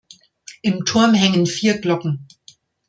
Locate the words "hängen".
1.13-1.45